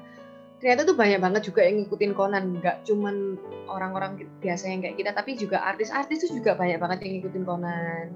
Ternyata 0.63 0.87
tuh 0.87 0.95
banyak 0.95 1.19
banget 1.19 1.41
juga 1.51 1.67
yang 1.67 1.83
ngikutin 1.83 2.15
Conan. 2.15 2.63
Nggak 2.63 2.87
cuman 2.87 3.35
orang-orang 3.67 4.23
biasa 4.39 4.71
yang 4.71 4.79
kayak 4.79 4.97
kita 4.97 5.11
tapi 5.11 5.35
juga 5.35 5.59
artis-artis 5.61 6.25
tuh 6.25 6.31
juga 6.39 6.55
banyak 6.55 6.79
banget 6.79 7.03
yang 7.03 7.19
ngikutin 7.19 7.43
Conan. 7.43 8.07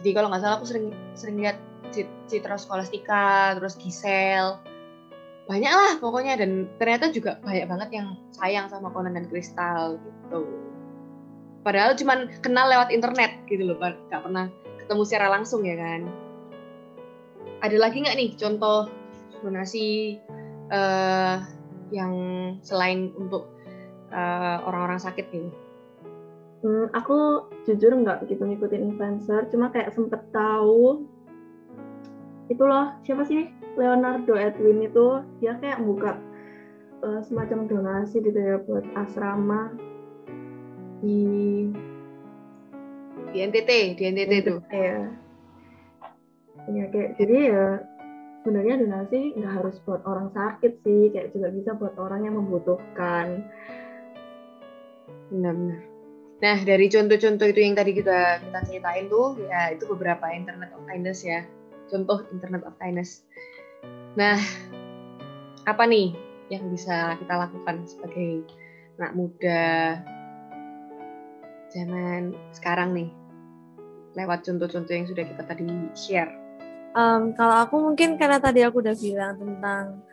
Jadi 0.00 0.10
kalau 0.10 0.32
nggak 0.32 0.42
salah 0.42 0.56
aku 0.58 0.66
sering 0.66 0.90
sering 1.14 1.36
lihat 1.38 1.60
Citra 2.26 2.58
Scholastika 2.58 3.54
terus 3.54 3.78
Gisel 3.78 4.58
banyak 5.44 5.72
lah 5.72 5.92
pokoknya 6.00 6.40
dan 6.40 6.72
ternyata 6.80 7.12
juga 7.12 7.36
banyak 7.44 7.68
banget 7.68 7.90
yang 8.00 8.08
sayang 8.32 8.66
sama 8.72 8.88
Conan 8.88 9.12
dan 9.12 9.28
Kristal 9.28 10.00
gitu. 10.00 10.48
Padahal 11.60 11.96
cuman 11.96 12.28
kenal 12.40 12.68
lewat 12.68 12.88
internet 12.92 13.44
gitu 13.48 13.68
loh 13.68 13.76
nggak 13.76 14.22
pernah 14.24 14.48
ketemu 14.80 15.02
secara 15.04 15.26
langsung 15.32 15.64
ya 15.64 15.76
kan? 15.76 16.08
Ada 17.60 17.76
lagi 17.76 18.04
nggak 18.04 18.16
nih 18.16 18.30
contoh 18.40 18.88
donasi 19.44 20.16
uh, 20.72 21.44
yang 21.92 22.12
selain 22.64 23.12
untuk 23.16 23.52
uh, 24.12 24.64
orang-orang 24.64 25.00
sakit 25.00 25.28
nih? 25.28 25.48
Hmm, 26.64 26.88
aku 26.96 27.48
jujur 27.68 27.92
nggak 27.92 28.24
begitu 28.24 28.40
ngikutin 28.48 28.96
influencer, 28.96 29.44
cuma 29.52 29.68
kayak 29.68 29.92
sempet 29.92 30.24
tahu 30.32 31.04
itu 32.48 32.60
loh 32.60 32.92
siapa 33.04 33.24
sih 33.24 33.48
Leonardo 33.74 34.34
Edwin 34.38 34.86
itu 34.86 35.22
dia 35.42 35.58
kayak 35.58 35.82
buka 35.82 36.18
uh, 37.02 37.20
semacam 37.26 37.66
donasi 37.66 38.22
gitu 38.22 38.38
ya 38.38 38.56
buat 38.62 38.86
asrama 38.94 39.74
di 41.02 41.68
di 43.34 43.38
NTT 43.42 43.98
di 43.98 44.02
NTT 44.14 44.32
itu 44.46 44.56
ya 44.70 45.10
ya 46.70 46.84
kayak 46.88 47.10
jadi 47.18 47.36
ya 47.50 47.66
sebenarnya 48.44 48.74
donasi 48.84 49.32
nggak 49.40 49.52
harus 49.56 49.76
buat 49.88 50.04
orang 50.04 50.28
sakit 50.36 50.72
sih 50.84 51.08
kayak 51.16 51.32
juga 51.32 51.48
bisa 51.48 51.70
buat 51.80 51.96
orang 51.96 52.28
yang 52.28 52.36
membutuhkan. 52.36 53.40
Benar-benar. 55.32 55.80
Nah 56.44 56.58
dari 56.60 56.86
contoh-contoh 56.92 57.48
itu 57.48 57.60
yang 57.64 57.72
tadi 57.72 57.96
kita 57.96 58.44
kita 58.44 58.60
ceritain 58.68 59.08
tuh 59.08 59.40
ya 59.48 59.72
itu 59.72 59.88
beberapa 59.88 60.28
internet 60.28 60.76
of 60.76 60.84
kindness 60.84 61.24
ya. 61.24 61.40
Contoh 61.88 62.20
internet 62.36 62.68
of 62.68 62.76
kindness 62.76 63.24
nah 64.14 64.38
apa 65.66 65.82
nih 65.88 66.14
yang 66.52 66.68
bisa 66.70 67.18
kita 67.18 67.34
lakukan 67.34 67.82
sebagai 67.88 68.46
anak 69.00 69.12
muda 69.16 69.98
zaman 71.74 72.36
sekarang 72.54 72.94
nih? 72.94 73.10
Lewat 74.14 74.46
contoh-contoh 74.46 74.94
yang 74.94 75.10
sudah 75.10 75.24
kita 75.26 75.42
tadi 75.42 75.66
share. 75.98 76.30
Um, 76.94 77.34
kalau 77.34 77.66
aku 77.66 77.82
mungkin 77.82 78.14
karena 78.14 78.38
tadi 78.38 78.62
aku 78.62 78.78
udah 78.78 78.94
bilang 78.94 79.34
tentang 79.34 80.06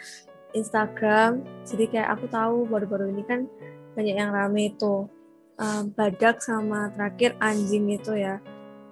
Instagram, 0.58 1.46
jadi 1.62 1.86
kayak 1.86 2.10
aku 2.17 2.25
tahu 2.34 2.65
baru-baru 2.65 3.13
ini 3.13 3.22
kan 3.29 3.46
banyak 3.93 4.17
yang 4.17 4.34
rame 4.34 4.74
itu. 4.74 5.05
Um, 5.62 5.93
badak 5.93 6.41
sama 6.41 6.89
terakhir 6.98 7.38
anjing 7.38 7.93
itu 7.93 8.17
ya, 8.17 8.41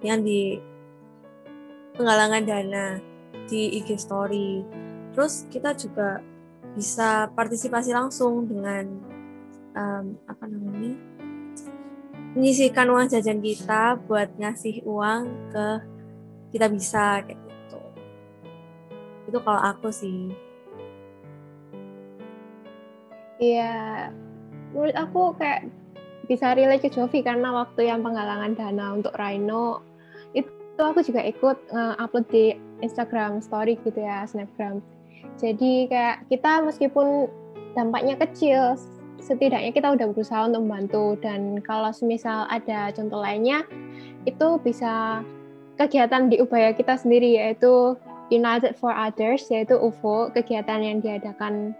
yang 0.06 0.22
di 0.22 0.62
penggalangan 1.98 2.46
dana 2.46 2.86
di 3.50 3.74
IG 3.82 3.98
Story. 3.98 4.62
Terus 5.14 5.46
kita 5.50 5.74
juga 5.74 6.22
bisa 6.74 7.26
partisipasi 7.34 7.90
langsung 7.90 8.46
dengan 8.46 8.86
um, 9.74 10.14
apa 10.30 10.44
namanya 10.46 10.94
menyisihkan 12.38 12.86
uang 12.86 13.10
jajan 13.10 13.42
kita 13.42 13.98
buat 14.06 14.30
ngasih 14.38 14.86
uang 14.86 15.50
ke 15.50 15.66
kita 16.54 16.66
bisa 16.70 17.26
kayak 17.26 17.50
itu 19.30 19.38
kalau 19.46 19.62
aku 19.62 19.94
sih. 19.94 20.34
Iya. 23.38 24.10
Menurut 24.74 24.96
aku 24.98 25.22
kayak 25.38 25.70
bisa 26.26 26.54
relate 26.54 26.86
ke 26.86 26.90
Jovi 26.90 27.22
karena 27.22 27.50
waktu 27.54 27.90
yang 27.90 28.02
penggalangan 28.02 28.54
dana 28.54 28.94
untuk 28.94 29.14
Rhino 29.18 29.82
itu 30.34 30.78
aku 30.78 31.02
juga 31.02 31.26
ikut 31.26 31.58
upload 31.98 32.26
di 32.30 32.54
Instagram 32.82 33.42
story 33.42 33.78
gitu 33.82 33.98
ya 33.98 34.22
Snapgram 34.30 34.78
jadi 35.38 35.72
kayak 35.86 36.16
kita 36.32 36.64
meskipun 36.64 37.30
dampaknya 37.76 38.18
kecil 38.18 38.74
setidaknya 39.20 39.70
kita 39.70 39.92
udah 39.92 40.06
berusaha 40.10 40.48
untuk 40.48 40.64
membantu. 40.66 41.14
Dan 41.20 41.60
kalau 41.62 41.92
semisal 41.92 42.48
ada 42.48 42.90
contoh 42.90 43.20
lainnya 43.20 43.62
itu 44.24 44.58
bisa 44.60 45.22
kegiatan 45.76 46.28
di 46.28 46.40
Ubaya 46.40 46.76
kita 46.76 46.96
sendiri 46.96 47.40
yaitu 47.40 47.96
United 48.28 48.76
for 48.76 48.92
Others 48.92 49.48
yaitu 49.48 49.76
UFO 49.76 50.28
kegiatan 50.32 50.80
yang 50.80 50.98
diadakan 51.00 51.72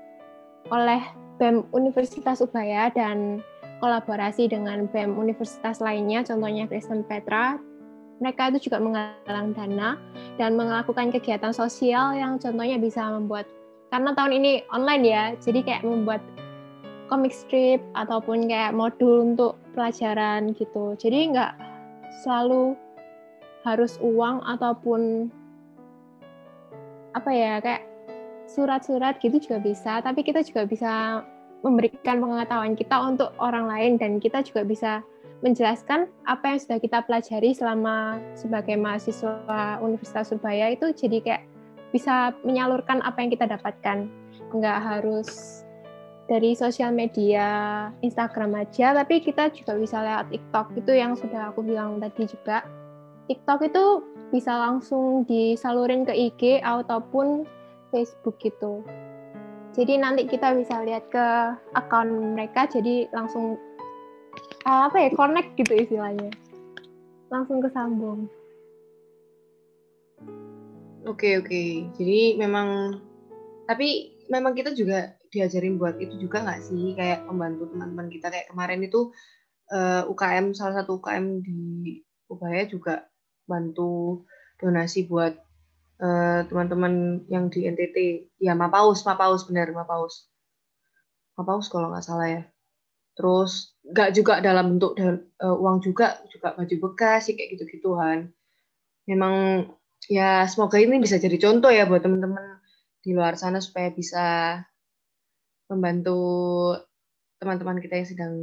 oleh 0.73 1.01
BEM 1.37 1.69
Universitas 1.73 2.41
Ubaya 2.41 2.89
dan 2.93 3.45
kolaborasi 3.81 4.49
dengan 4.49 4.89
BEM 4.89 5.17
Universitas 5.17 5.81
lainnya 5.85 6.25
contohnya 6.25 6.65
Kristen 6.69 7.05
Petra 7.05 7.61
mereka 8.21 8.53
itu 8.53 8.69
juga 8.69 8.79
menggalang 8.79 9.57
dana 9.57 9.97
dan 10.37 10.55
melakukan 10.55 11.09
kegiatan 11.09 11.57
sosial 11.57 12.13
yang 12.13 12.37
contohnya 12.37 12.77
bisa 12.77 13.09
membuat 13.09 13.49
karena 13.91 14.15
tahun 14.15 14.39
ini 14.39 14.53
online 14.71 15.05
ya 15.05 15.25
jadi 15.41 15.61
kayak 15.65 15.83
membuat 15.83 16.23
comic 17.11 17.35
strip 17.35 17.83
ataupun 17.99 18.47
kayak 18.47 18.71
modul 18.71 19.35
untuk 19.35 19.59
pelajaran 19.75 20.55
gitu. 20.55 20.95
Jadi 20.95 21.35
nggak 21.35 21.53
selalu 22.23 22.79
harus 23.67 23.99
uang 23.99 24.47
ataupun 24.47 25.29
apa 27.11 27.31
ya 27.35 27.59
kayak 27.59 27.83
surat-surat 28.47 29.19
gitu 29.19 29.43
juga 29.43 29.59
bisa 29.59 29.99
tapi 30.01 30.23
kita 30.23 30.47
juga 30.47 30.63
bisa 30.65 31.23
memberikan 31.61 32.23
pengetahuan 32.23 32.73
kita 32.79 32.97
untuk 33.03 33.35
orang 33.37 33.67
lain 33.67 33.93
dan 34.01 34.23
kita 34.23 34.41
juga 34.47 34.63
bisa 34.65 34.93
menjelaskan 35.41 36.09
apa 36.29 36.53
yang 36.53 36.59
sudah 36.61 36.79
kita 36.81 37.01
pelajari 37.05 37.57
selama 37.57 38.21
sebagai 38.37 38.77
mahasiswa 38.77 39.81
Universitas 39.81 40.29
Surabaya 40.29 40.73
itu 40.73 40.93
jadi 40.93 41.19
kayak 41.25 41.43
bisa 41.91 42.37
menyalurkan 42.45 43.01
apa 43.03 43.25
yang 43.25 43.31
kita 43.33 43.49
dapatkan. 43.49 44.07
Nggak 44.53 44.79
harus 44.85 45.61
dari 46.31 46.55
sosial 46.55 46.95
media 46.95 47.91
Instagram 48.07 48.55
aja 48.55 48.95
tapi 48.95 49.19
kita 49.19 49.51
juga 49.51 49.75
bisa 49.81 49.99
lewat 50.05 50.31
TikTok. 50.31 50.67
Itu 50.79 50.93
yang 50.95 51.17
sudah 51.17 51.51
aku 51.51 51.65
bilang 51.65 51.99
tadi 51.99 52.29
juga. 52.29 52.63
TikTok 53.27 53.61
itu 53.63 53.85
bisa 54.35 54.59
langsung 54.59 55.23
disalurin 55.27 56.03
ke 56.07 56.15
IG 56.15 56.63
ataupun 56.63 57.47
Facebook 57.91 58.39
gitu. 58.43 58.83
Jadi 59.71 60.03
nanti 60.03 60.27
kita 60.27 60.51
bisa 60.59 60.83
lihat 60.83 61.07
ke 61.15 61.27
akun 61.79 62.35
mereka, 62.35 62.67
jadi 62.67 63.07
langsung 63.15 63.55
apa 64.67 64.97
ya 65.01 65.11
connect 65.17 65.57
gitu 65.57 65.73
istilahnya, 65.75 66.31
langsung 67.33 67.65
kesambung. 67.65 68.29
Oke 71.09 71.41
oke, 71.41 71.63
jadi 71.97 72.37
memang 72.37 73.01
tapi 73.65 74.19
memang 74.29 74.53
kita 74.53 74.77
juga 74.77 75.17
diajarin 75.31 75.79
buat 75.79 75.97
itu 75.99 76.19
juga 76.19 76.43
nggak 76.45 76.61
sih 76.61 76.93
kayak 76.99 77.25
membantu 77.25 77.71
teman-teman 77.71 78.11
kita 78.11 78.29
kayak 78.29 78.51
kemarin 78.51 78.83
itu 78.83 79.15
uh, 79.73 80.03
eh, 80.03 80.11
UKM 80.11 80.53
salah 80.53 80.83
satu 80.83 80.99
UKM 80.99 81.41
di 81.41 82.03
Ubaya 82.31 82.67
juga 82.67 83.07
bantu 83.47 84.23
donasi 84.63 85.09
buat 85.11 85.35
uh, 85.99 86.47
teman-teman 86.47 87.27
yang 87.27 87.51
di 87.51 87.67
NTT. 87.67 88.29
Ya, 88.39 88.55
Mapaus, 88.55 89.03
Mapaus 89.03 89.47
benar, 89.51 89.75
Mapaus. 89.75 90.31
Mapaus 91.35 91.67
kalau 91.67 91.91
nggak 91.91 92.07
salah 92.07 92.29
ya. 92.29 92.43
Terus 93.15 93.77
nggak 93.85 94.11
juga 94.17 94.35
dalam 94.39 94.77
bentuk 94.77 94.97
uh, 94.99 95.57
uang 95.57 95.83
juga, 95.83 96.21
juga 96.31 96.55
baju 96.55 96.77
bekas 96.91 97.29
sih 97.29 97.35
kayak 97.37 97.59
gitu-gituan. 97.59 98.31
Memang 99.09 99.67
ya 100.07 100.47
semoga 100.47 100.81
ini 100.81 101.03
bisa 101.03 101.21
jadi 101.21 101.37
contoh 101.37 101.69
ya 101.69 101.85
buat 101.85 102.01
teman-teman 102.01 102.63
di 103.01 103.17
luar 103.17 103.37
sana 103.37 103.59
supaya 103.59 103.91
bisa 103.93 104.59
membantu 105.71 106.19
teman-teman 107.41 107.81
kita 107.81 107.95
yang 108.01 108.09
sedang 108.09 108.35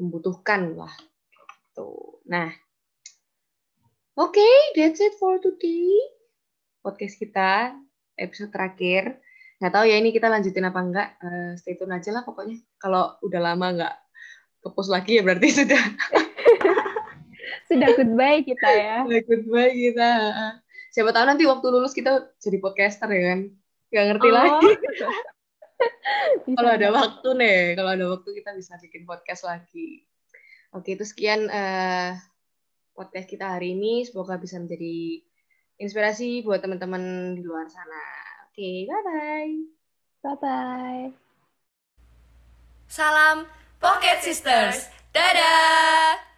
membutuhkan 0.00 0.74
lah. 0.78 0.94
Gitu. 1.72 1.88
Nah, 2.28 2.48
Oke, 4.12 4.44
okay, 4.44 4.56
that's 4.76 5.00
it 5.00 5.16
for 5.16 5.40
today. 5.40 5.96
Podcast 6.84 7.16
kita, 7.16 7.72
episode 8.20 8.52
terakhir. 8.52 9.16
Nggak 9.62 9.78
tahu 9.78 9.84
ya 9.86 9.96
ini 10.02 10.10
kita 10.10 10.26
lanjutin 10.26 10.66
apa 10.66 10.80
enggak. 10.82 11.08
Uh, 11.22 11.54
stay 11.54 11.78
tune 11.78 11.94
aja 11.94 12.10
lah 12.10 12.26
pokoknya. 12.26 12.58
Kalau 12.82 13.14
udah 13.22 13.38
lama 13.38 13.66
nggak 13.78 13.94
kepus 14.66 14.90
lagi 14.90 15.18
ya 15.18 15.22
berarti 15.22 15.48
sudah. 15.62 15.82
sudah 17.70 17.88
goodbye 17.94 18.42
kita 18.42 18.68
ya. 18.74 19.06
Sudah 19.06 19.22
goodbye 19.22 19.70
kita. 19.70 20.10
Siapa 20.90 21.14
tahu 21.14 21.24
nanti 21.30 21.46
waktu 21.46 21.66
lulus 21.70 21.94
kita 21.94 22.34
jadi 22.42 22.58
podcaster 22.58 23.06
ya 23.06 23.22
kan. 23.22 23.40
Nggak 23.94 24.04
ngerti 24.10 24.28
oh. 24.28 24.34
lagi. 24.34 24.70
kalau 26.58 26.70
ada 26.74 26.88
waktu 26.90 27.28
nih, 27.38 27.60
kalau 27.78 27.90
ada 27.94 28.06
waktu 28.18 28.28
kita 28.42 28.50
bisa 28.58 28.82
bikin 28.82 29.06
podcast 29.06 29.46
lagi. 29.46 30.02
Oke, 30.74 30.98
itu 30.98 31.06
sekian 31.06 31.46
uh, 31.46 32.18
podcast 32.98 33.30
kita 33.30 33.54
hari 33.54 33.78
ini. 33.78 34.02
Semoga 34.10 34.42
bisa 34.42 34.58
menjadi 34.58 35.22
inspirasi 35.78 36.42
buat 36.42 36.58
teman-teman 36.58 37.38
di 37.38 37.46
luar 37.46 37.70
sana. 37.70 38.31
Oke, 38.52 38.84
bye-bye. 38.84 39.64
Bye-bye. 40.20 41.08
Salam 42.84 43.48
Pocket 43.80 44.20
Sisters. 44.20 44.92
Dadah! 45.16 46.31